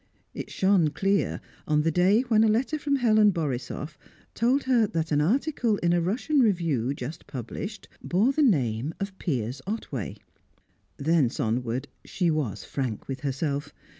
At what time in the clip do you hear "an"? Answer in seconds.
5.11-5.21